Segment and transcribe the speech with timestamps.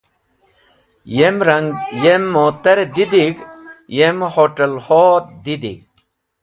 [1.17, 1.67] Yem rang,
[2.03, 3.41] yem mutar e didig̃h,
[3.97, 5.85] yem hot̃alho’v didig̃h.